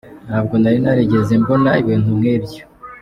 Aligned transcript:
Ntabwo 0.27 0.53
nari 0.57 0.77
narigeze 0.83 1.33
mbona 1.41 1.69
ibintu 1.81 2.09
nk’ibyo. 2.17 2.61